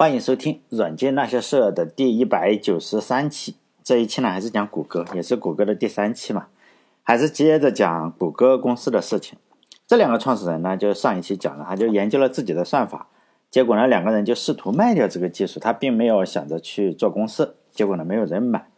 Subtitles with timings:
[0.00, 3.56] 欢迎收听《软件那些事》的第一百九十三期。
[3.82, 6.46] 这一期呢，还是讲谷歌，也是谷歌的第三期嘛，
[7.02, 9.36] 还是接着讲谷歌公司的事情。
[9.88, 13.08] 这两个创始人呢，就上一期讲了，他就研究了自己的算法，
[13.50, 18.68] 结果呢，两个人就试图卖掉这个技术，他并没有想着去做公司，结果呢，没有人买，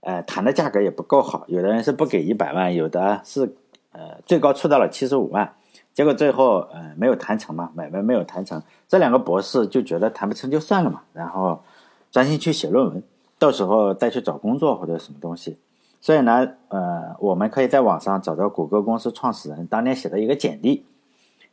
[0.00, 3.54] 呃，谈的价格也不够好，有的人是不给一百万，有的是
[3.90, 5.54] 呃，最高出到了七十五万。
[5.94, 8.62] 结果最后，呃，没有谈成嘛，买卖没有谈成。
[8.88, 11.62] 这两个博士就觉得谈不成就算了嘛，然后
[12.10, 13.02] 专心去写论文，
[13.38, 15.58] 到时候再去找工作或者什么东西。
[16.00, 20.86] 所以呢，呃，我们可以在网上找到谷歌公司创始人当年写的一个简历，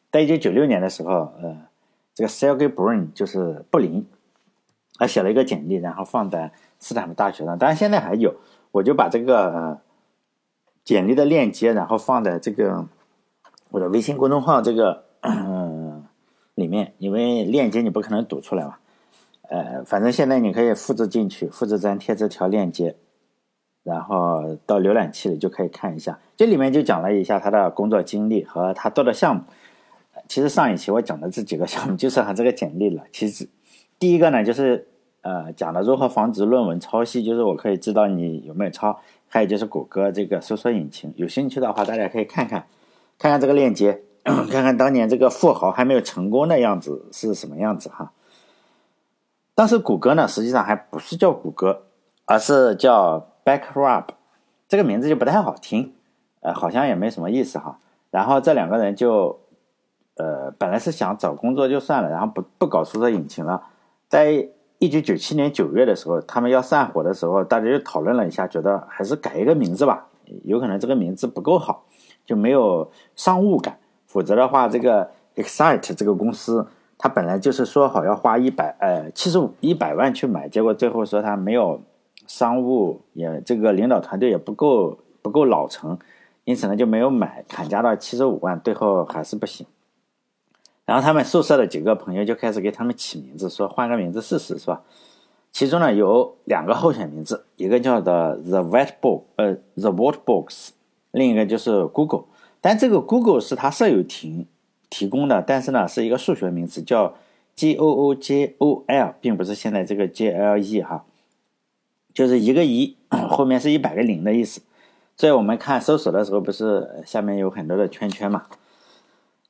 [0.09, 1.57] 在一九九六年的时候，呃，
[2.15, 4.07] 这个 Sergey Brin 就是布林，
[4.97, 8.33] 他写了一个简历，然后放在斯坦福大学上，当然现在还有，
[8.71, 9.81] 我就把这个呃
[10.85, 12.87] 简历的链接，然后放在这个。
[13.71, 16.05] 或者微信公众号这个嗯
[16.55, 18.75] 里面，因为链接你不可能读出来嘛，
[19.49, 22.95] 呃，反正现在你可以复制进去，复制粘贴这条链接，
[23.83, 26.19] 然后到浏览器里就可以看一下。
[26.35, 29.43] 这里面就讲了一下他的工作经历和他做的项目。
[30.27, 33.03] 其实上一期我讲的这几个项目就是他这个简历了。
[33.11, 33.47] 其实
[33.97, 34.87] 第一个呢，就是
[35.21, 38.99] 呃讲了如何防止论文抄袭，就是我可以知道你有没有抄。
[39.29, 42.65] 还有就是谷歌这个搜索引擎，有兴趣的话大家可以看看。
[43.19, 48.13] 看看这个链接， 看看当年这个富豪还没有成功的样子是什么样子哈。
[49.53, 51.83] 当时谷歌呢，实际上还不是叫谷歌，
[52.23, 54.05] 而是叫 Backrub，
[54.69, 55.93] 这个名字就不太好听，
[56.39, 57.77] 呃，好像也没什么意思哈。
[58.09, 59.41] 然后这两个人就，
[60.15, 63.63] 呃，本来是想找工作就算了，然后不不搞搜索引擎了。
[64.07, 64.47] 在
[64.77, 70.07] 一九九七年九月的时候，他们要散伙的时候，大家就讨论了一下，觉得还是改一个名字吧，
[70.45, 71.83] 有可能这个名字不够好。
[72.29, 81.81] 就没有商务感，否则的话，这个 Excite 这个公司，它本来就是说好要花一百呃七十五一百万去买，结果最后说他没有
[82.27, 85.97] 商务，也这个领导团队也不够不够老成，
[86.43, 89.65] 因此呢就没有买，砍价到七十五万，最后还是不行。
[90.85, 94.83] 然后他们宿舍的几个朋友就开始给他们起名字，说换个名字试试，是吧？
[95.51, 100.73] 其中呢有两个候选名字，一个叫的 The White Book，呃，The White Box。
[101.11, 102.25] 另一个就是 Google，
[102.61, 104.45] 但这个 Google 是它舍友提
[104.91, 107.15] 提供的，但是呢是一个数学名词，叫
[107.55, 111.05] G O O J O L，并不是现在这个 J L E 哈，
[112.13, 114.61] 就是一个一后面是一百个零的意思。
[115.17, 118.45] 所以我们看搜索的时候，不是下面有很多的圈圈嘛？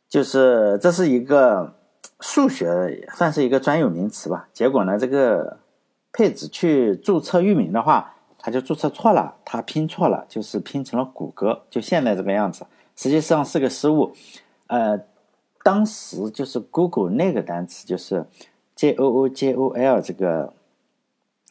[0.07, 1.75] 就是这是一个
[2.21, 4.47] 数学算是一个专有名词吧。
[4.53, 5.57] 结果呢，这个
[6.13, 8.15] 配置去注册域名的话。
[8.41, 14.13] 他就注册错了，他拼错了，就是拼成了谷歌，就现在这个样子，实际上是个失误。
[14.67, 14.97] 呃，
[15.61, 18.25] 当时就是 Google 那个单词，就是
[18.75, 20.53] J O O J O L 这个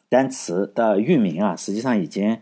[0.09, 2.39] 单词的域名啊，实际上已经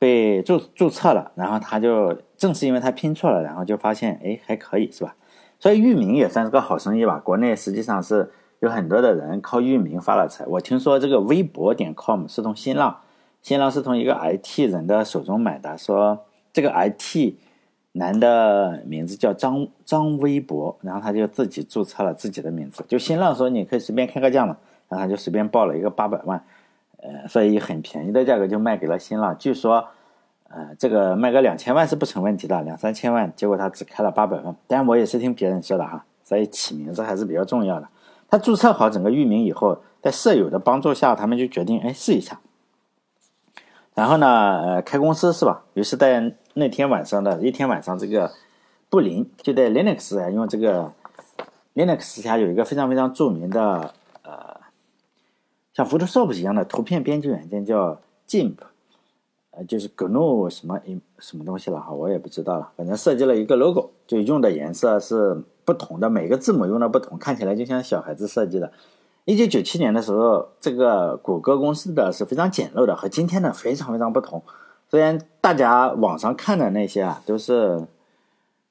[0.00, 1.30] 被注注册了。
[1.36, 5.14] 然后他就正是因为他拼错了，然后就发现哎还可以是吧？
[5.60, 7.20] 所以域名也算是个好生意吧。
[7.20, 10.44] 国内实际上是有很多的人靠域名发了财。
[10.46, 12.98] 我听说这个微博点 com 是从新浪。
[13.46, 17.34] 新浪是从一个 IT 人的手中买的，说这个 IT
[17.92, 22.84] 男的名字叫张张微博，然后他就自己注册了自己的名字。
[22.88, 24.56] 就新浪说你可以随便开个价嘛，
[24.88, 26.42] 然后他就随便报了一个八百万，
[26.96, 29.38] 呃，所以很便宜的价格就卖给了新浪。
[29.38, 29.86] 据说，
[30.48, 34.56] 呃，这个卖个两千万是不成问题的，两三千万，结果他只开了八百万。
[34.66, 37.86] 但我也是听别人说的哈，所以起名字还是比较重要的。
[38.28, 42.40] 他注册好整个域名以后，在舍友的帮助下，他们就决定哎试一下。
[43.96, 44.26] 然后呢，
[44.60, 45.64] 呃，开公司是吧？
[45.72, 48.30] 于是，在那天晚上的一天晚上，这个
[48.90, 50.92] 布林就在 Linux 啊，用这个
[51.74, 54.60] Linux 下有一个非常非常著名的呃，
[55.72, 57.98] 像 Photoshop 一样的图片编辑软件叫
[58.28, 58.56] GIMP，
[59.52, 60.78] 呃，就是 GNU 什么
[61.18, 62.70] 什么东西了哈，我也不知道了。
[62.76, 68.70] 反正设计了一个 logo，就用的颜色是不同的，每个字母用的不同，看起来就像小孩子设计的。
[69.26, 74.40] 一九九七年的时候，这个谷歌公司的是非常简陋的，和今天的非常非常不同。
[74.88, 77.88] 虽然大家网上看的那些啊，都是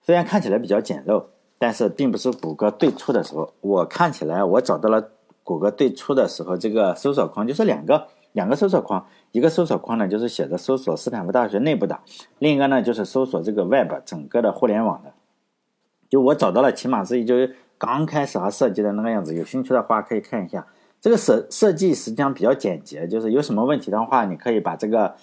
[0.01, 1.25] 虽然看起来比较简陋，
[1.59, 3.51] 但是并不是谷歌最初的时候。
[3.59, 5.09] 我看起来，我找到了
[5.43, 11.99] 谷歌最初的时候，这个搜索框就是两个两个搜索框，一个搜索框呢就是写着搜索斯坦福大学内部的，
[12.39, 15.11] 另一个呢就是搜索这个 Web 整个的互联网的。
[16.09, 17.35] 就我找到了，起码是一就。
[17.77, 20.65] 刚开始啊设计的那个样子，有兴趣的话可以看一下。
[21.01, 25.15] 这个设设计实际上比较简洁，就是有什么问题的话，你可以把这个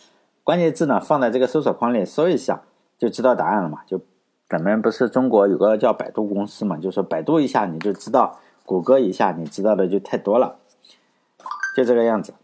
[0.44, 2.62] 关键字呢放在这个搜索框里搜一下，
[2.98, 3.80] 就知道答案了嘛。
[3.86, 4.00] 就
[4.48, 10.58] 咱们不是中国有个叫百度公司嘛，就是百度一下你就知道，谷歌一下你知道的就太多了。
[11.74, 12.34] 就这个样子。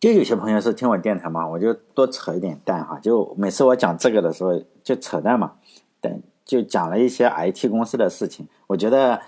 [0.00, 2.98] 就有些朋友是听我电台嘛，我就多扯一点淡哈。
[3.00, 5.52] 就每次我讲这个的时候，就扯淡嘛，
[6.00, 8.48] 等就讲了一些 IT 公司的事情。
[8.72, 9.20] 我觉得，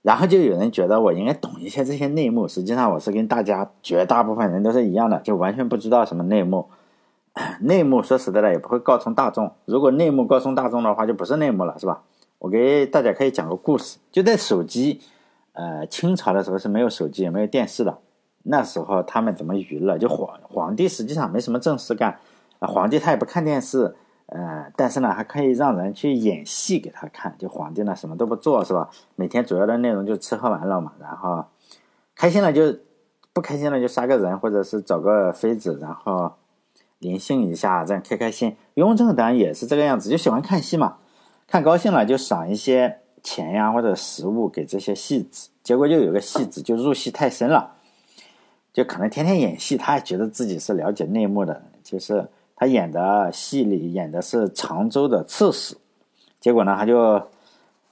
[0.00, 2.48] 然后就有人觉得我应该懂一些这些内幕。
[2.48, 6.66] 实际上，我是跟大家绝大部分人都是一样的，就完全不知道什么内幕。
[7.60, 9.52] 内幕说实在的，也不会告诉大众。
[9.66, 12.02] 如果内幕告诉大众的话，就不是内幕了，是吧？
[12.38, 15.02] 我给大家可以讲个故事，就在手机，
[15.52, 17.98] 呃，清朝的时候是没有手机也没有电视的。
[18.44, 19.98] 那时候他们怎么娱乐？
[19.98, 22.18] 就皇皇帝实际上没什么正事干，
[22.60, 23.94] 皇帝他也不看电视，
[24.26, 27.34] 呃，但是呢还可以让人去演戏给他看。
[27.38, 28.90] 就皇帝呢什么都不做是吧？
[29.14, 31.44] 每天主要的内容就吃喝玩乐嘛，然后
[32.14, 32.76] 开心了就
[33.32, 36.32] 不开心了就杀个人或者是找个妃子，然后
[36.98, 38.56] 临幸一下，这样开开心。
[38.74, 40.96] 雍正当然也是这个样子，就喜欢看戏嘛，
[41.46, 47.74] 看高兴了就赏一些钱呀或者食物给这些戏子，结果就有个戏子就入戏太深了。
[48.72, 51.62] 就可能天天演戏，他还觉得自己是了解内幕的。
[51.82, 55.76] 就是他演的戏里演的是常州的刺史，
[56.40, 57.28] 结果呢，他就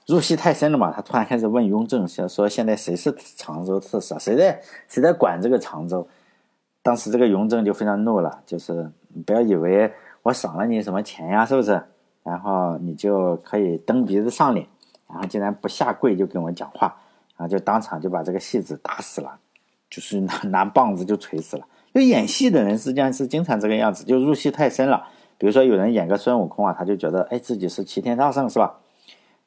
[0.07, 0.91] 入戏太深了嘛。
[0.91, 4.13] 他突然开始问雍正，说说现在谁是常州刺史？
[4.19, 6.07] 谁在谁在管这个常州？
[6.81, 8.91] 当时这个雍正就非常怒了，就是
[9.25, 11.81] 不要以为我赏了你什么钱呀，是不是？
[12.23, 14.67] 然后你就可以蹬鼻子上脸，
[15.07, 16.97] 然后竟然不下跪就跟我讲话，
[17.37, 19.39] 然后就当场就把这个戏子打死了。
[19.87, 21.65] 就是拿拿棒子就锤死了。
[21.95, 25.07] 就演戏的人实际上是经常这个样子，就入戏太深了。
[25.37, 28.75] 比如说有人演个孙悟空啊，他就觉得哎自己是齐天大圣是吧？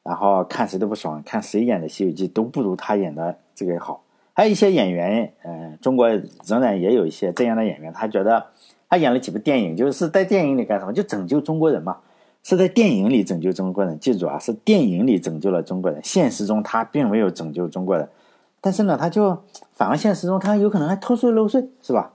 [0.01, 4.01] 然后看谁都不爽，看谁演的《西游记》都不如他演的这个好。
[4.33, 8.43] 还有一些演员，嗯，中国仍然也有一些这样的演员，他觉得
[8.89, 10.91] 他演了几部电影，就是在电影里干什么？
[10.91, 11.97] 就拯救中国人嘛，
[12.41, 13.99] 是在电影里拯救中国人。
[13.99, 18.09] 记住啊，是电影里拯救了中国人，现实中他并没有拯救中国人。
[18.59, 19.37] 但是呢，他就
[19.73, 22.11] 反而现实中他有可能还偷税漏税，是吧？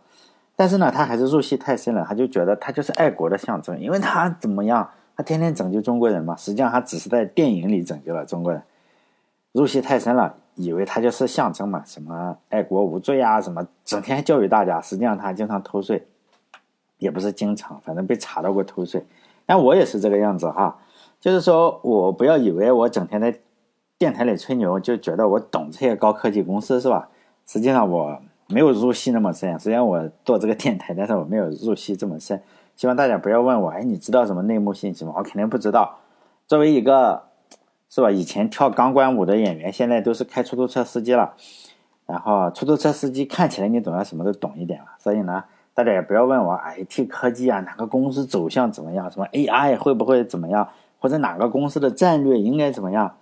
[0.56, 6.37] 但是呢，他还是入戏太深了，他就觉得他就是爱国的象征，因为他怎么样，他天天拯救中国人嘛。
[6.37, 8.62] 实际上他只是在电影里拯救了中国人，
[9.53, 14.81] 入戏太深了，以为他就是象征嘛，什么爱国无罪啊，什么整天教育大家。
[14.81, 16.06] 实际上他经常偷税，
[16.99, 19.05] 也不是经常，反正被查到过偷税。
[19.47, 20.79] 但我也是这个样子哈，
[21.21, 23.35] 就是说我不要以为我整天在。
[23.97, 27.09] 电台里吹牛就觉得我懂这些高科技公司是吧？
[27.47, 29.58] 实际上我没有入戏那么深。
[29.58, 32.43] 虽然我做这个电台，但是我没有入戏这么深。
[32.76, 35.12] 希望大家不要问我，哎，你知道什么内幕信息吗？
[35.17, 35.99] 我肯定不知道。
[36.46, 37.23] 作为一个
[37.88, 41.35] 是吧，以前跳钢管舞的演员，现在都是开出租车司机了。
[42.06, 44.87] 然后出租车司机看起来你总要什么都懂一点了。
[44.99, 50.69] 所以呢，大家也不要问我 IT 科技啊，哪个公司走向怎么样，什么 AI 会不会怎么样，
[50.99, 53.14] 或者哪个公司的战略应该怎么样。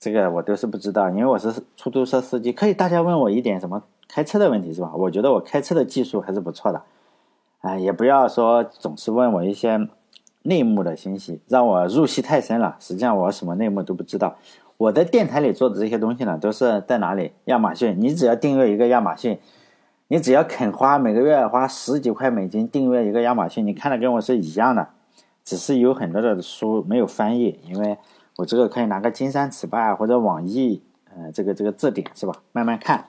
[0.00, 2.52] 这个我都是不知道，因为我是出租车司机。
[2.52, 3.82] 可以大家问我一点什么
[4.14, 4.92] 开车的问题是吧？
[4.94, 6.80] 我觉得我开车的技术还是不错的。
[7.62, 9.88] 哎，也不要说总是问我一些
[10.42, 12.76] 内幕的信息，让我入戏太深了。
[12.78, 14.36] 实际上我什么内幕都不知道。
[14.76, 17.32] 我在电台里做的这些东西呢，都是在哪里？
[17.46, 17.96] 亚马逊。
[17.98, 19.40] 你只要订阅一个亚马逊，
[20.06, 24.86] 你只要肯花每个月花十几块美金订阅一个亚马逊，你看的跟我是一样的，
[25.42, 27.98] 只是有很多的书没有翻译，因为。
[28.36, 30.82] 我这个可以拿个金山词霸或者网易，
[31.14, 32.34] 呃，这个这个字典是吧？
[32.50, 33.04] 慢慢看。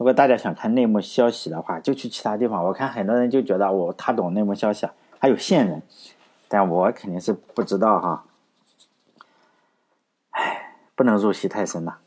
[0.00, 2.64] 如果大家想看内幕消息的话，就去其他地方。
[2.64, 5.82] 我看很多人就觉得我他懂内幕消息，还有线人，
[6.48, 8.24] 但我肯定是不知道哈。
[10.30, 11.98] 唉，不能入戏太深了。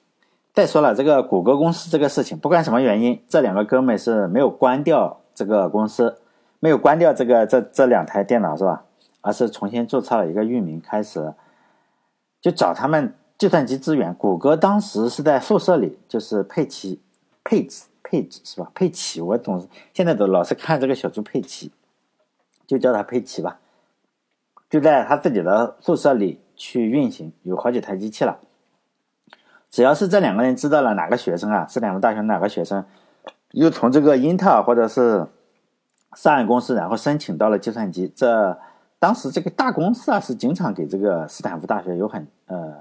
[0.53, 6.17] 再说了，这个谷歌公司这个事情，不管什么原因，这两个哥们是没有关掉这个公司，
[6.59, 8.85] 没有关掉这个这这两台电脑是吧？
[9.21, 11.35] 而是重新注册了一个域名，开始。
[12.41, 14.11] 就找他们计算机资源。
[14.15, 16.99] 谷歌当时是在宿舍里，就是佩奇、
[17.43, 18.69] 配置、佩子是吧？
[18.75, 21.71] 佩奇，我总是现在都老是看这个小猪佩奇，
[22.67, 23.59] 就叫他佩奇吧。
[24.69, 28.37] 就在他自己的宿舍里去运行，有好几台机器了。
[29.71, 32.85] 只要是这两个人知道了哪个学生啊，斯坦福大学哪个学生
[33.49, 35.25] 又从这个英特尔或者是
[36.15, 38.59] 上海公司，然后申请到了计算机，这。
[38.99, 42.73] 当时这个大公司啊，是经常给这个斯坦福大学有很呃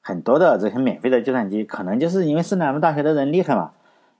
[0.00, 3.72] 很多的这些免费的计算机，可能就是因为斯坦福大学的人厉害嘛。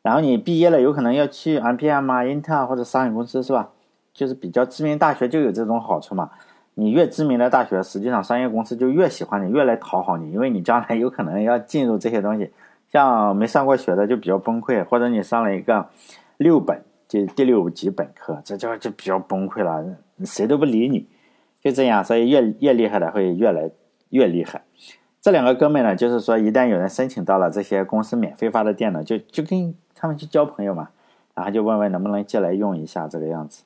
[0.08, 3.68] 然后你毕业了，有可能要去 IBM 啊、英特尔或者商业公司是吧？
[4.14, 6.30] 就是比较知名大学就有这种好处嘛。
[6.76, 12.50] 你越知名的大学，实际上商业公司就越喜欢你，越来讨好你，因为你将来有可能要进入这些东西。
[12.90, 15.86] 像没上过学的就比较崩溃，或者你上了一个
[16.38, 19.84] 六本，就第六级本科，这就就比较崩溃了。
[20.24, 21.06] 谁都不理你，
[21.62, 23.70] 就这样，所以越越厉害的会越来
[24.08, 24.62] 越厉害。
[25.20, 30.88] 这两个哥们呢，就是说，一旦有人申请到了这些公司免费发的电脑，就就跟他们去交朋友嘛。
[31.34, 33.62] 然后就问问能不能借来用一下这个样子。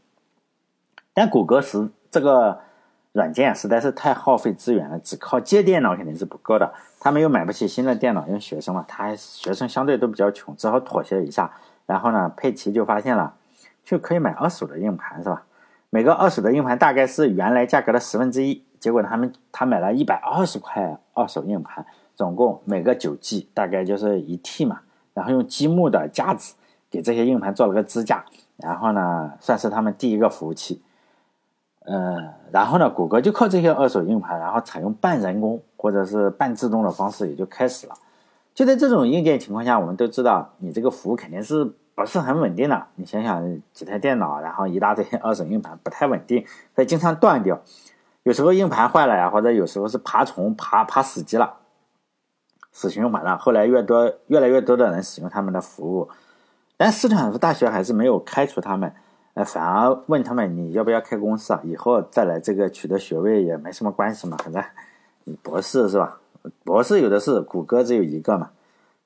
[1.15, 2.61] 但谷歌实这个
[3.13, 6.75] 软件实在是太耗费资源了，只靠借电脑肯定是不够的。
[7.01, 11.51] 他们又买不起新的电脑，因为学生嘛，他学生相对都比较穷，只好妥协一下。
[11.87, 13.35] 然后呢，佩奇就发现了，
[13.85, 15.45] 就可以买二手的硬盘，是吧？
[15.89, 18.63] 每个二手的硬盘大概是原来价格的十分之一。
[18.79, 24.81] 结果他们他买了一百二十块二手硬盘，总共每个九 G，大概就是一 T 嘛。
[25.15, 26.55] 然后用积木的架子
[26.91, 28.25] 给这些硬盘做了个支架，
[28.57, 30.83] 然后呢，算是他们第一个服务器。
[31.85, 37.95] 呃，然后呢，谷歌就靠这些二手硬盘，然后采用半人工或者是半自动的方式，也就开始了。
[38.55, 41.65] 就在这种硬件情况下，我们都知道，你这个服务肯定是
[41.97, 42.87] 不是很稳定的。
[42.95, 47.61] 你想想，几台电脑，然后一大堆二手硬盘，不太稳定，会经常断掉。
[48.23, 51.55] 有时候硬盘坏了呀，或者有时候是爬虫爬爬死机了，
[52.73, 53.39] 死循环了。
[53.39, 56.09] 后来越多越来越多的人使用他们的服务，
[56.77, 58.93] 但斯坦福大学还是没有开除他们，
[59.35, 61.61] 呃，反而问他们你要不要开公司啊？
[61.63, 64.63] 以后再来这个取得学位也没什么关系嘛，反正
[65.25, 66.19] 你博士是吧？
[66.65, 68.51] 博士有的是，谷歌只有一个嘛。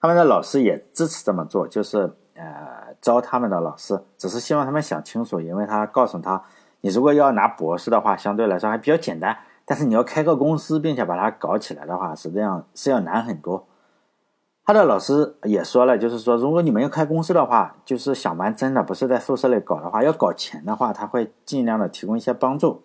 [0.00, 6.42] 他们的老师也支持这么做，就是呃招他们的老师，只是希望他们想清楚，因为他告诉他。
[6.82, 9.36] 你如果要拿博士的话，相对来说还比较简单。
[9.66, 13.66] 但是你要开个公司，并且把它搞起来的话，实际上是要难很多。
[14.64, 22.82] 他的老师也说了，就是说，如果你们要开公司的话，就是想玩真的，不是在宿舍里搞的话，要搞钱的话，他会尽量的提供一些帮助。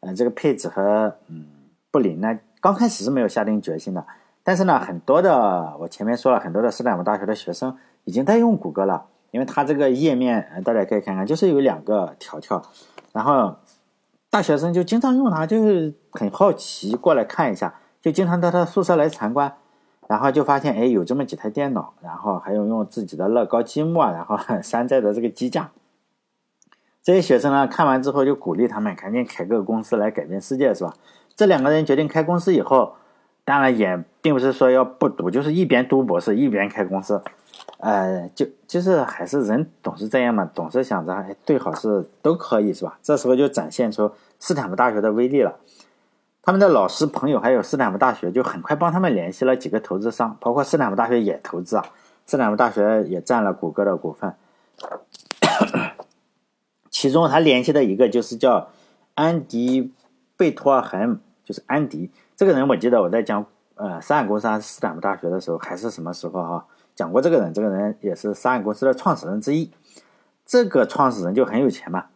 [0.00, 1.46] 嗯，这个配置和嗯
[1.90, 4.06] 布林呢，刚开始是没有下定决心的，
[4.42, 12.62] 但是呢，很多的我前面说了很多的斯坦福大学的学生已经在用谷歌了，因为它这个页面大家可以看看，就是有两个条条。
[13.12, 13.56] 然后，
[14.36, 19.50] 大学生就经常用它，就是很好奇过来看一下，就经常到他宿舍来参观，
[20.08, 25.70] 然后就发现，哎，有这么几台电脑，然后还有用自己的乐高积木啊，然后 山寨的这个机架。
[27.02, 30.92] 这些学生呢，看完之后就鼓励他们赶紧开个公司来改变世界，是吧？
[31.34, 32.92] 这两个人决定开公司以后，
[33.42, 37.22] 当然也并不是说要不读，就是一边读博士一边开公司。
[37.78, 42.98] 呃，就就是还是人总是这样嘛，总是想着哎，最好是都可以是吧？
[43.02, 44.10] 这时候就展现出
[44.46, 45.58] 斯坦福大学的威力了。
[46.40, 51.84] 他们的老师、朋友还有斯坦福大学就很快帮他们联系了几个投资商，包括斯坦福大学也投资啊。
[52.26, 54.32] 斯坦福大学也占了谷歌的股份，
[56.90, 58.68] 其中他联系的一个就是叫
[59.16, 59.92] 安迪
[60.36, 66.64] 贝托尔恒，就是安迪这个人，我记得我在讲呃三岸公司还是斯坦福大学的时候，还是什么时候哈？
[66.94, 69.72] 讲过这个人，这个人也是沙岸公司的创始人之一。
[70.44, 72.06] 这个创始人就很有钱嘛。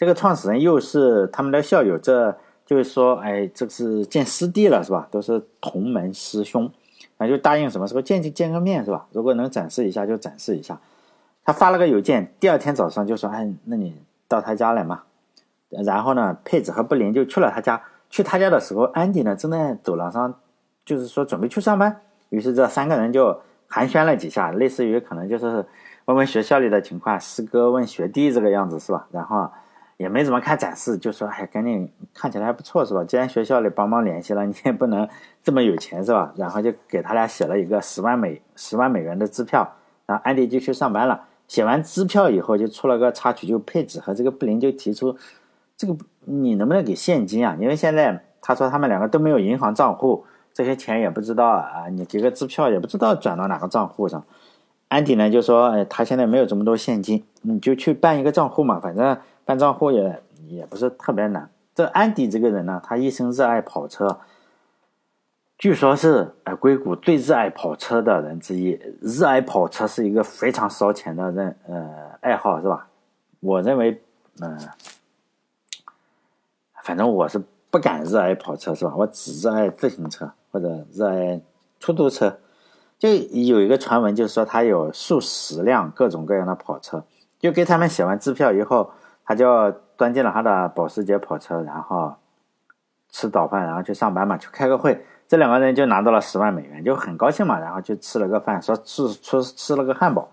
[0.00, 5.06] 这个创始人又是他们的校友，这就是说，哎，这是见师弟了，是吧？
[5.10, 6.72] 都是同门师兄，
[7.18, 9.06] 那就答应什么时候见就见个面，是吧？
[9.12, 10.80] 如果能展示一下就展示一下。
[11.44, 13.94] 他发了个邮件，第二天早上就说，哎，那你
[14.26, 15.02] 到他家来嘛。
[15.68, 17.82] 然后呢，佩子和布林就去了他家。
[18.08, 20.34] 去他家的时候，安迪呢正在走廊上，
[20.86, 22.00] 就是说准备去上班。
[22.30, 23.38] 于是这三个人就。
[23.72, 25.64] 寒暄了几下，类似于可能就是
[26.06, 29.06] 问问学校里的情况，师哥问学弟这个样子是吧？
[29.12, 29.48] 然后
[30.00, 33.04] 也没怎么看展示，就说哎，赶紧看起来还不错是吧？
[33.04, 35.06] 既然学校里帮忙联系了，你也不能
[35.44, 36.32] 这么有钱是吧？
[36.36, 39.76] 然后就给他俩写了一个十万美十万美元的支票，
[40.06, 41.24] 然后安迪就去上班了。
[41.48, 45.14] 写完支票以后，就出了个插曲，就佩子和这个布林就提出，
[45.76, 47.54] 这个你能不能给现金啊？
[47.60, 50.24] 因为现在他说他们两个都没有银行账户。
[50.54, 54.24] 这些钱也不知道啊，你给个支票也不知道转到哪个账户上。
[54.88, 59.16] 安迪呢就说，哎，他现在没有这么多现金，你就去办一个账户嘛，反正
[59.50, 61.50] 办账户也也不是特别难。
[61.74, 64.20] 这安迪这个人呢，他一生热爱跑车，
[65.58, 68.78] 据说是呃硅谷最热爱跑车的人之一。
[69.00, 72.86] 热爱跑车是一个非常烧钱的人呃爱好，是吧？
[73.40, 74.00] 我认为，
[74.40, 74.56] 嗯，
[76.84, 77.42] 反正我是
[77.72, 78.94] 不敢热爱跑车，是吧？
[78.96, 80.30] 我只热爱自行车。
[80.52, 81.40] 或者热爱
[81.78, 82.36] 出租车，
[82.98, 87.04] 就有一个传闻，就是说他有数十辆各种各样的跑车。
[87.38, 88.90] 就给他们写完支票以后，
[89.30, 92.12] 他就钻进了他的保时捷跑车，然后
[93.10, 95.06] 吃早饭，然后去上班嘛，去开个会。
[95.28, 100.28] 这两个人就拿到了十万美元，就很高兴嘛，然后就吃了个饭，说吃吃吃了个汉堡。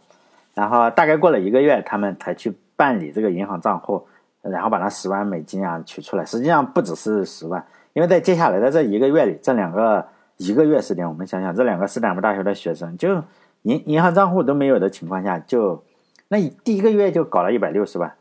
[0.56, 4.04] 然后大概过了一个月，他们才去办理这个银行账户，
[4.42, 6.25] 然后把那十万美金啊取出来。
[6.25, 7.63] 实际上不只是十万。
[7.94, 10.04] 因为在接下来的这一个月里，这两个
[10.38, 13.24] 一个月时间，我们想想，这两个斯坦福大学的学生，就
[13.62, 15.84] 银银行账户都没有的情况下，就
[16.30, 18.12] 那第一个月就搞了一百六十万，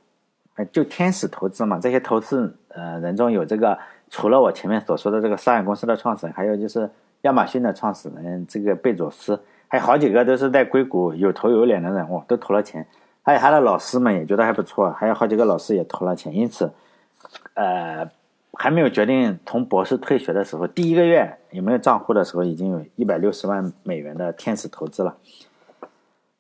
[0.67, 1.79] 就天使投资嘛。
[1.79, 3.79] 这些投资呃人中有这个，
[4.11, 6.91] 除了我前面所说的这个商业公司的创始人，还有就是
[7.23, 12.87] 亚马逊的创始人这个贝佐斯，还有好几个都是在硅谷有头有脸的人物，都投了钱。
[13.23, 16.71] 还有他的老师们也觉得还不错，还有好几个老师也投了钱，因此，
[17.55, 18.09] 呃，
[18.53, 25.17] 还没有决定从博士退学的时候，第一个月有没有账户的时候，已经有一百六十万美元的天使投资了。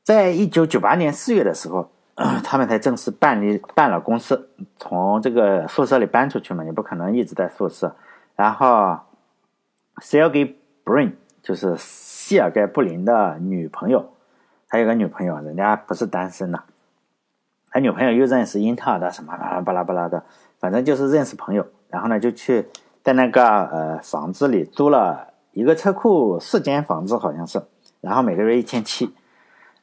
[0.05, 1.91] 在一九九八年四月的时候，
[2.43, 7.95] 他们才正式办理办了公司，从这个宿舍里搬出去嘛，也不可能一直在宿舍。
[8.35, 8.99] 然后
[10.01, 14.15] ，Sergey Brin 就是谢尔盖布林的女朋友，
[14.67, 16.63] 他有个女朋友，人家不是单身的。
[17.71, 20.25] 他女朋友又认识英特尔的什么巴拉巴拉的，
[20.59, 21.67] 反正就是认识朋友。
[21.91, 22.67] 然后呢，就去
[23.03, 27.61] 在那个呃房子里租了一个车库四间房子，好像是。
[28.01, 29.15] 然后每个月一千七。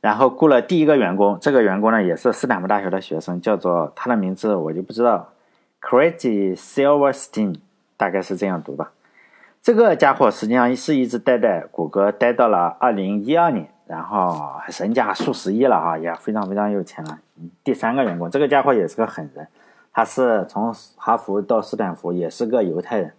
[0.03, 5.29] 然后雇了第一个员工，这个员工呢也是斯坦福大学的学生，叫做他的名字我就不知道
[5.81, 7.55] ，Crazy Silverstein，
[7.95, 8.91] 大概是这样读吧。
[9.62, 13.69] 这个家伙实际上是一直待在谷歌，待到了二零一二年。
[13.86, 17.19] 然后身价数十亿了啊，也非常非常有钱了。
[17.63, 19.45] 第三个员工，这个家伙也是个狠人，
[19.93, 23.13] 他是从哈佛到斯坦福，也是个犹太人。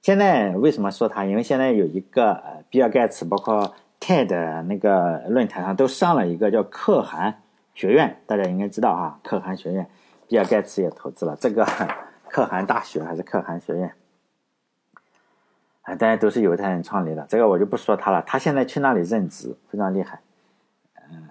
[0.00, 1.26] 现在为什么说他？
[1.26, 7.42] 因为现在有一个呃，比尔盖茨，包括 TED 那个论坛上都上了一个叫可汗
[7.74, 9.86] 学院，大家应该知道啊，可汗学院，
[10.26, 11.64] 比尔盖茨也投资了这个
[12.28, 13.92] 可汗大学还是可汗学院。
[15.84, 18.22] 大家都是犹太人创立的，这个我就不说他了。
[18.22, 20.20] 他现在去那里任职，非常厉害。
[21.10, 21.28] 嗯，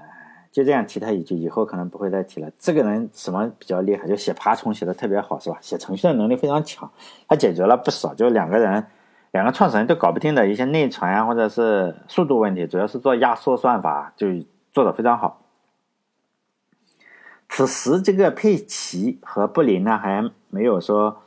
[0.51, 2.51] 就这样提他一句，以后可能不会再提了。
[2.59, 4.05] 这个人什么比较厉害？
[4.05, 5.57] 就写爬虫写的特别好，是吧？
[5.61, 6.91] 写程序的能力非常强。
[7.27, 8.85] 他解决了不少，就两个人，
[9.31, 14.27] 两个创始人都搞不定的一些内存啊，或者是速度问题，主要是做压缩算法，就
[14.71, 15.41] 做的非常好。
[17.47, 21.21] 此时，这个佩奇和布林呢，还没有说。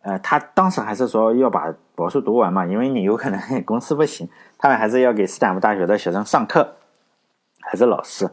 [0.00, 6.76] 呃，他当时还是说要把博士读完嘛，因为你有可能 公司不行，他们还是要给斯坦福大学的学生上课，
[7.60, 8.30] 还是老师。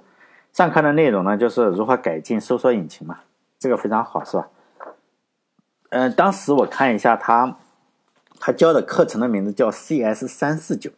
[0.53, 3.21] 上课的内容呢，就是如何改进搜索引擎嘛，
[3.59, 4.47] 这个非常好，是吧？
[5.89, 7.57] 嗯，当时我看一下他，
[8.39, 10.91] 他教的课程的名字叫 CS 三四九，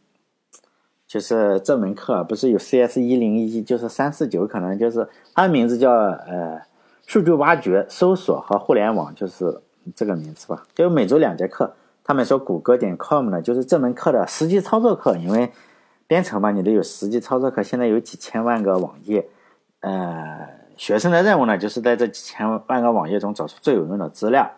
[1.08, 6.62] 就是这门课不是有 CS 一零一，就是三四九，可能就是他的名字叫呃
[7.06, 9.62] 数据挖掘、搜索和互联网，就是。
[9.96, 11.74] 这个名字吧，就每周两节课。
[12.04, 15.16] 他们说谷歌点 com 呢，就是这门课的实际操作课。
[15.16, 15.50] 因为
[16.08, 17.64] 编程嘛，你得有实际操作课。
[17.64, 19.30] 现在有几千万个网页，
[19.80, 20.46] 呃，
[20.76, 24.52] 学生的任务呢，就是在这几千万个网页中找出最有用的资料，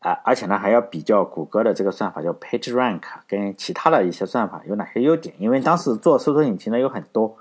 [0.00, 5.34] 啊，而且呢，还要比较谷歌的这个算法叫 PageRank 跟其他的一些算法有哪些优点。
[5.38, 7.36] 因为当时做搜索引擎的有很多，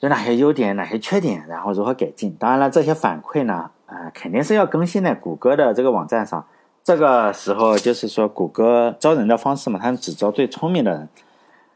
[0.00, 2.34] 有哪些优点，哪些缺点，然后如何改进。
[2.38, 3.70] 当然了，这些反馈呢。
[3.86, 6.44] 啊，肯定是要更新在谷歌的这个网站上。
[6.82, 11.08] 这个时候就是说，谷歌招人的方式嘛，他们只招最聪明的人。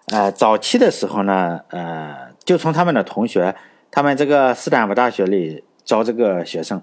[0.06, 3.54] 呃，早期的时候呢，呃，就从他们的同学，
[3.92, 6.82] 他们这个斯坦福大学里招这个学生。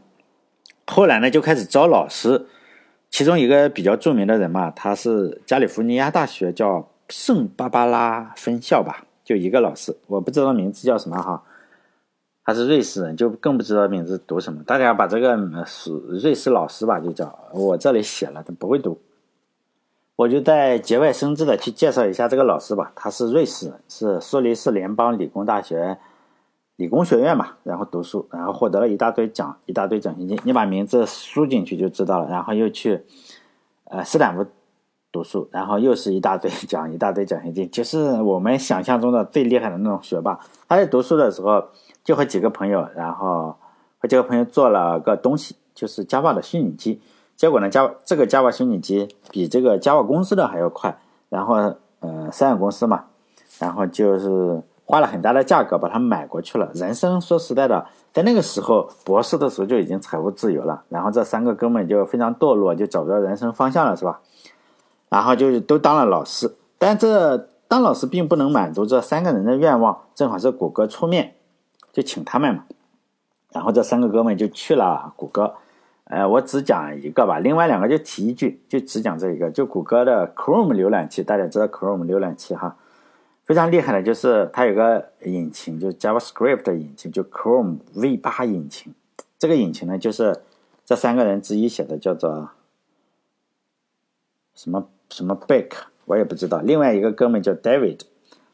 [0.86, 2.48] 后来呢，就开始招老师。
[3.10, 11.44] 其中一个比较著名的人嘛，他是加利福尼亚大学叫圣巴巴拉分校吧，就一个老师，我不知道名字叫什么哈。
[12.44, 14.64] 他是瑞士人，就更不知道名字读什么。
[14.64, 15.92] 大家把这个是
[16.22, 19.00] 瑞士老师吧，就叫我这里写了，他不会读。
[20.16, 22.92] 我就在节外生枝的去介绍一下这个老师吧。
[22.96, 25.98] 他是瑞士人，是苏黎世联邦理工大学
[26.78, 30.40] 理工学院嘛，然后读书，然后获得了一大堆奖，一大堆奖学金。
[30.46, 32.30] 你把名字输进去就知道了。
[32.30, 33.04] 然后又去
[33.84, 34.46] 呃斯坦福
[35.12, 40.40] 读书，然后又是一大堆奖，一大堆奖学金，就是我们想象中的最厉害的那种学霸。
[40.70, 41.66] 他在读书的时候。
[42.08, 43.54] 就和几个朋友，然后
[43.98, 47.02] 和几个朋友做了个东西，就是 Java 的虚拟机。
[47.36, 50.98] 结果呢，Java 这个 Java 虚拟机比这个 Java 公司的还要快。
[51.28, 51.56] 然后，
[52.00, 53.08] 呃，三个公司嘛，
[53.60, 56.72] 然后就是花了很大的价格把它买过去了。
[56.74, 60.82] 人生说实在的，在那个时候，博士的时候就已经财务自由了。
[60.88, 64.22] 然后这三个哥们就非常堕落，就找不到人生方向了，是吧？
[65.10, 66.56] 然后就都当了老师。
[66.78, 70.04] 但这当老师并不能满足这三个人的愿望。
[70.16, 71.34] 正好是谷歌出面。
[71.94, 72.64] 就请他们嘛，
[73.52, 75.56] 然后这三个哥们就去了谷歌。
[76.04, 79.50] 呃，我只讲一个吧，另外两个就提一句，就只讲这一个。
[79.50, 82.76] 就谷歌的 Chrome 浏览器，大家知道 Chrome 浏览器哈，
[83.48, 88.94] 非常厉害的，就是它有个引擎，就 JavaScript 的引擎，就 Chrome V8 引擎。
[89.40, 90.42] 这个引擎呢，就是
[90.86, 92.50] 这三个人之一写的，叫做
[94.54, 96.60] 什么什么 Bake，我也不知道。
[96.60, 98.02] 另外一个哥们叫 David，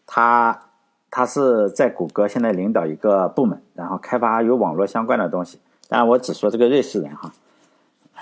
[0.06, 0.68] 他。
[1.16, 5.60] 他是在谷歌现在领导一个部门，然后开发有网络相关的东西。
[5.88, 7.32] 当然，我只说这个瑞士人哈，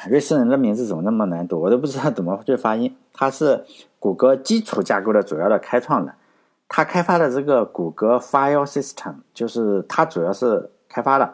[0.10, 2.94] 瑞士人的名字怎么那么难读，我都不知道怎么去发音。
[3.14, 3.64] 他是
[3.98, 6.14] 谷歌基础架构的主要的开创人，
[6.74, 11.34] 他开发的这个谷歌 File System，就是他主要是开发的。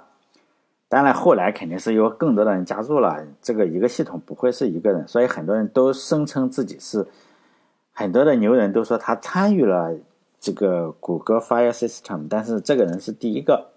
[0.89, 7.05] 当然，后来肯定是有更多的人加入了这个一个系统，不会是一个人，所以很多人都声称自己是
[7.93, 9.93] 很多的牛人都说他参与了
[10.39, 13.69] 这个谷歌 Fire System，但是这个人是第一个。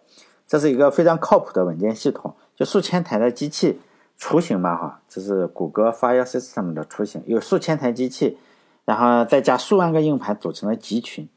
[0.46, 3.78] 这是一个非常靠谱的文件系统，就数千台的机器
[4.16, 8.38] 雏形嘛，哈，这是谷歌 Fire System 的雏形，有数千台机器，
[8.86, 11.28] 然后再加数万个硬盘组成的集群。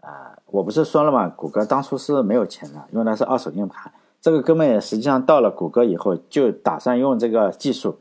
[0.00, 1.28] 啊，我不是说了吗？
[1.28, 3.92] 谷歌当初是没有钱的，用的是二手硬盘。
[4.20, 7.98] 这个哥们也实际上到了谷歌以后，就打算用这个技术，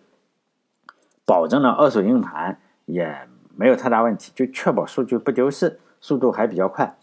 [1.26, 6.98] 保证了二手硬盘也没有太大问题，就确保数据不丢失，速度还比较快。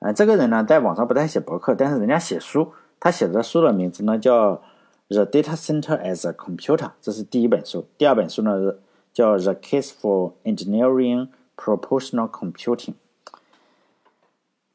[0.00, 2.72] 呃，这个人呢，在网上不太写博客，但是人家写书。
[2.98, 4.56] 他写的书的名字呢叫
[5.08, 7.86] 《The Data Center as a Computer》，这是第一本书。
[7.96, 8.74] 第二本书呢
[9.12, 12.76] 叫《The Case for Engineering Proportional Computing》。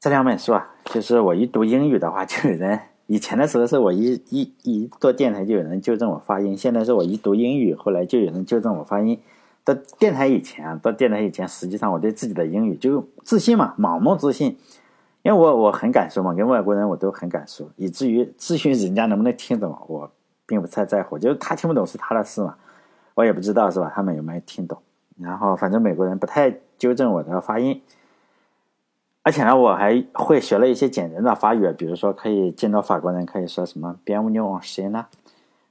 [0.06, 9.20] 这两本书啊，就是我一读英语的话，就有人以前的时候是我一一一做电台就有人纠正我发音，现在是我一读英语，后来就有人纠正我发音。
[9.64, 14.56] 到电台以前啊，到电台以前，实际上我对自己的英语就自信嘛，盲目自信。
[15.24, 20.12] 因为我我很敢说嘛，跟外国人我都很敢说，以至于咨询人家能不能听懂，我
[20.46, 21.18] 并不太在乎。
[21.18, 22.56] 就是他听不懂是他的事嘛，
[23.16, 23.92] 我也不知道是吧？
[23.96, 24.78] 他们有没有听懂？
[25.20, 27.82] 然后反正美国人不太纠正我的发音，
[29.26, 35.08] 而且呢，我还会学了一些简单的法语，比如说可以见到法国人可以说什么 “Bienvenue c 呢，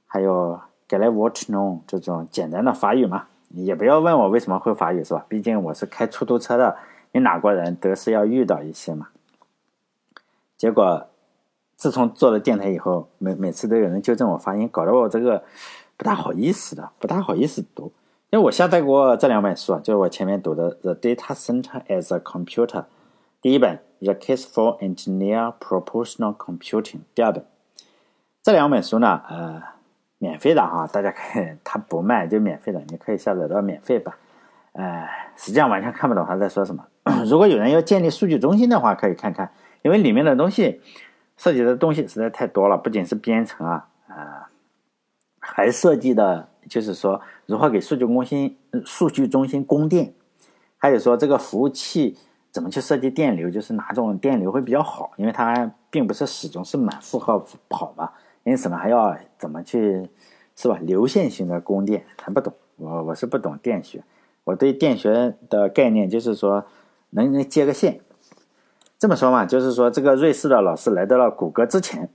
[0.05, 3.27] 还有 “Get a watch no” 这种简单的法语嘛。
[3.51, 5.25] 也不要问我为什么会法语是吧？
[5.29, 6.75] 毕竟我是开出租车的，
[7.13, 9.07] 你哪国人都是要遇到一些嘛。
[10.57, 11.07] 结果，
[11.77, 15.41] 自从做了电台以后，每每次都有人纠正我发音，搞得我这个
[15.95, 17.89] 不大好意思的，不大好意思读。
[18.31, 22.67] 因为我下载过这两本书啊，就是我前面读的《The Data Center as a Computer》，
[23.45, 26.81] 第一本《The Case for Engineer Proportional Computing》，
[27.13, 27.45] 第二本。
[28.41, 29.61] 这两本书呢，呃，
[30.17, 34.15] 免费的哈，大家可以，它不卖就免费的，你可以下载到免费版。
[34.71, 36.87] 呃，实际上完全看不懂他在说什么。
[37.29, 39.51] 如果有人要建立数据中心的话，可以看看。
[39.83, 40.81] 因为里面的东西
[41.37, 44.49] 涉及的东西实在太多了，不仅是编程啊，啊，
[45.37, 50.15] 还涉及的就是说如何给数据中心、数据中心供电，
[50.79, 52.17] 还有说这个服务器
[52.55, 58.09] 怎么去设计电流，就是哪种电流会比较好，因为它并不是始终是满负荷跑嘛，
[58.45, 60.09] 因此呢还要怎么去
[60.55, 60.79] 是吧？
[60.81, 64.01] 流线型的供电还不懂，我我是不懂电学，
[64.45, 66.63] 我对电学的概念就是说
[67.09, 67.99] 能能接个线。
[68.97, 72.09] 这么说嘛，就是说这个瑞士的老师来到了谷歌之前，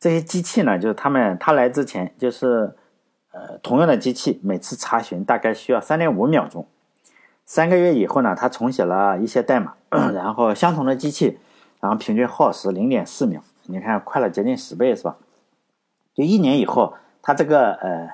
[0.00, 2.74] 这些机器呢，就是他们他来之前，就是
[3.30, 6.66] 呃同样的机器，每次查询大概需要三点五秒钟。
[7.46, 9.74] 三个月以后呢，他重写了一些代码，
[10.12, 11.38] 然后相同的机器，
[11.80, 15.16] 然后平均耗时零点四秒，你看快了接近十倍是吧？
[16.12, 18.10] 就一年以后，他这个呃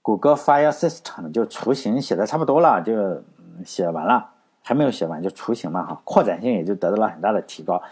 [0.00, 3.22] 谷歌 Fire System 就雏形写的差不多了，就
[3.64, 4.30] 写完了。
[4.62, 7.82] 还没有写完就雏形嘛哈，扩展性也就得到了很大的提高。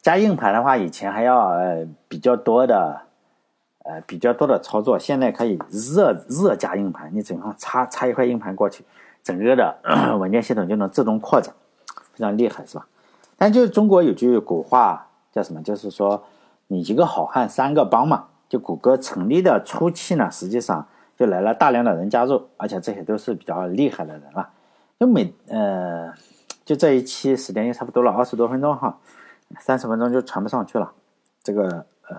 [0.00, 3.02] 加硬盘的话，以前还要呃比较多的，
[3.84, 8.84] 呃比较多的操作，现在可以热热加硬盘，你只要插插一块硬盘过去，
[9.24, 9.78] 整个的
[10.20, 11.52] 文件系统就能自动扩展，
[12.12, 12.86] 非常厉害是吧？
[13.36, 15.60] 但就是中国有句古话叫什么？
[15.62, 16.22] 就是说
[16.68, 18.26] 你一个好汉三个帮嘛。
[18.46, 24.50] 就谷歌成立的初期呢，实际上就来了大量的人加入，而且这些都是比较厉害的人了。
[25.00, 26.12] 就每呃，
[26.64, 28.96] 就这一期时间也差不多了，二十多分钟哈，
[29.58, 30.92] 三十分钟就传不上去了。
[31.42, 32.16] 这个呃，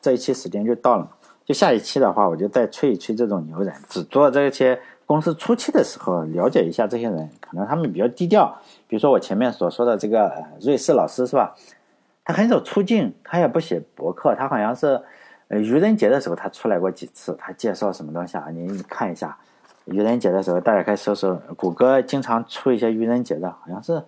[0.00, 1.08] 这一期时间就到了，
[1.46, 8.54] 就下一期的话，我就再吹一吹这种牛人，只做这些公司初期的时候了解一下这些人，可能他们比较低调。
[8.88, 10.30] 比如说我前面所说的这个
[10.60, 11.54] 瑞士老师是吧？
[12.24, 15.00] 他很少出镜，他也不写博客，他好像是
[15.48, 18.48] 呃愚人节的时候他出来过几次，他介绍什么东西啊？
[18.50, 19.38] 你看一下。
[19.84, 24.02] 愚人节的时候，大家可以搜搜，谷歌经常出一些愚人节的，好像是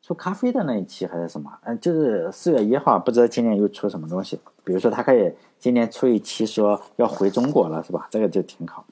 [0.00, 1.50] 出咖啡的那一期还是什么？
[1.64, 4.38] 嗯，就是四月一号，不知道今年又出什么东西。
[4.62, 8.06] 比如说，他可以今年出一期说要回中国了，是吧？
[8.10, 8.84] 这个就挺好。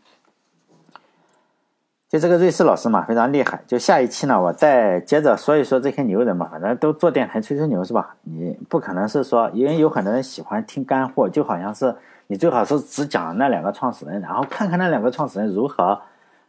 [2.09, 3.63] 就这个瑞士老师嘛，非常厉害。
[3.67, 8.15] 就下一期呢，我再接着说一说这些牛人嘛，反正都做电台吹吹牛是吧？
[8.23, 11.95] 你不可能是说，因为有很多人喜欢听干货，就好像是
[12.29, 16.01] 你最好是只讲那两个创始人，然后看看那两个创始人如何。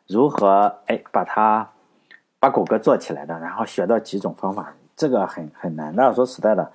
[0.07, 1.67] 如何哎把他
[2.39, 3.39] 把谷歌做起来的？
[3.39, 6.13] 然后学到几种方法，这个很很难的。
[6.13, 6.71] 说实在的，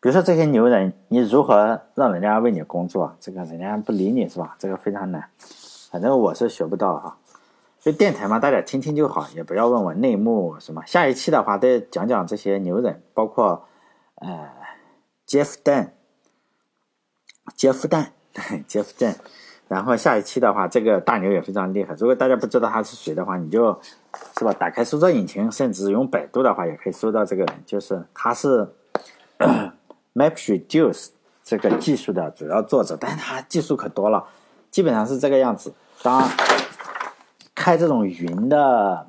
[0.00, 3.14] 比如说这些牛人，你如何让人家为你工作？
[3.20, 4.56] 这个人家不理你是吧？
[4.58, 5.28] 这个非常难。
[5.90, 7.18] 反正我是学不到哈。
[7.78, 10.82] 所以电台嘛，大家听听就好，也不要问我内幕什么。
[10.86, 13.66] 下一期的话，再讲讲这些牛人，包括
[14.16, 14.48] 呃
[15.26, 15.90] ，Jeff Dan，
[17.54, 18.12] 杰夫蛋，
[18.66, 19.16] 杰夫蛋。
[19.68, 21.94] 然后下一期的话，这个大牛也非常厉害。
[21.98, 23.78] 如果大家不知道他是谁的话，你就
[24.36, 27.62] 是吧，打开搜索引擎，甚至用百度的话，也可以搜到这个人。
[27.64, 28.68] 就是他是
[30.14, 31.08] MapReduce
[31.42, 34.24] 这个技术的主要作者，但是他技术可多了，
[34.70, 35.72] 基本上是这个样子。
[36.02, 36.28] 当
[37.54, 39.06] 开这种云的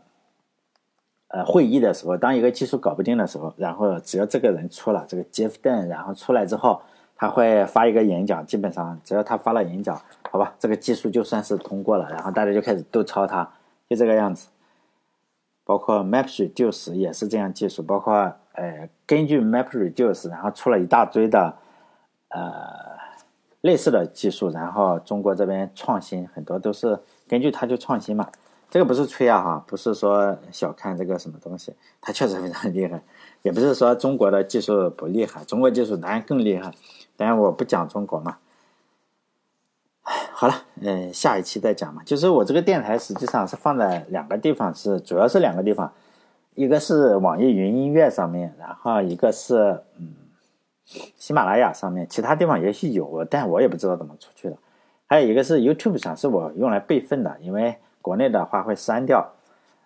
[1.28, 6.82] 呃会议的时候，当一个技术搞不定的时候，然后只要这个人出了这个 Jeff Dan，然后出来之后。
[7.22, 13.48] 他会发一个演讲，基本上只要他发了演讲，好吧，这个技术就算是通过了，然后大家就开始都抄他，
[13.88, 14.48] 就这个样子。
[15.64, 18.14] 包括 MapReduce 也是这样技术，包括
[18.54, 21.56] 呃根据 MapReduce，然后出了一大堆的
[22.30, 22.50] 呃
[23.62, 28.28] 类似的技术，然后中国这边创新很多都是根据它就创新嘛。
[28.70, 33.02] 这个不是吹啊哈，不是说小看这个什么东西，它确实非常厉害，
[33.42, 36.72] 也不是说中国的技术不厉害，中国技术当然更厉害。
[37.18, 38.38] 当然我不讲中国嘛，
[40.42, 42.02] 好了，嗯，下一期再讲嘛。
[42.04, 45.94] 就是我这个电台实际上是放在两个地方，是主要是两个地方，
[46.56, 50.16] 一个是网易云音乐上面，然后一个是嗯
[51.16, 54.58] 喜马拉雅上面，其他地方也许有，但我也不知道怎么出去的。
[55.06, 59.32] 还有一个是 YouTube 上，是我用来备份的，因为国内的话会删掉。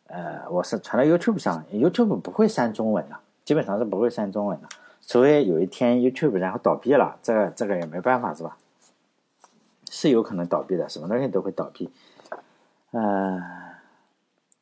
[0.08, 4.70] 呃，我是传到 YouTube 上，YouTube 不会删中文的，基本上是不会删中文的。
[5.06, 8.56] 除非有一天 YouTube 然后倒闭了，这个这个也没办法是吧？
[9.96, 11.90] 是有可能倒闭的，什么东西都会倒闭。
[12.92, 13.42] 嗯，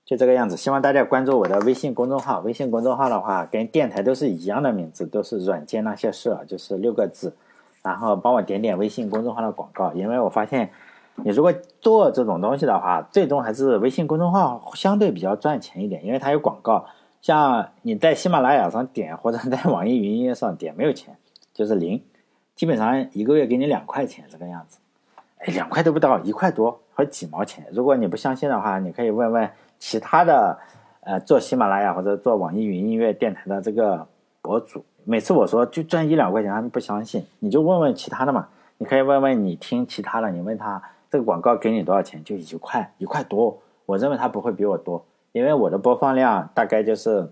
[0.05, 0.55] 就这个样子。
[0.55, 2.39] 希望大家关注我的微信公众号。
[2.41, 7.35] 微信公众号的话，跟电台都是一样的名字，都是软件那些事，就是六个字。
[7.81, 10.69] 然后帮我点点微信公众号的广告，因为我发现
[11.15, 16.85] 你如果做这种东西的话，最终还是微信公众号相对比较赚钱一点，因为它有广告。
[17.21, 21.17] 像你在喜马拉雅上点，或者在网易云音乐上点，没有钱，
[21.53, 22.03] 就是零，
[22.53, 24.77] 基本上一个月给你两块钱这个样子，
[25.45, 27.65] 哎，两块都不到，一块多或几毛钱。
[27.71, 30.57] 如果你不相信的话，你可以问问其他的，
[31.01, 34.07] 呃，做喜马拉雅或者做网易云音乐电台的这个
[34.41, 34.85] 博主。
[35.03, 38.47] 每次我说就赚一两块钱，他们不相信，你就问问其他的嘛。
[38.77, 43.57] 你可以问问你听其他的，你问他这个广告给你多少钱，就一块，一块多。
[43.85, 45.03] 我认为他不会比我多。
[45.33, 47.29] 因为我的播放量大概就是，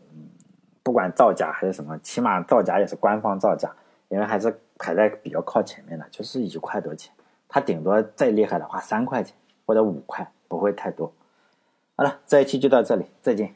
[0.84, 3.72] 不管造假还是什么，起码造假也是官方造假，
[4.10, 7.14] 因为还是排在比较靠前面的，就是一块多钱。
[7.54, 9.36] 他顶多再厉害的话，三块钱
[9.66, 11.12] 或者五块，不会太多。
[11.98, 13.54] 好了，这一期就到这里，再见。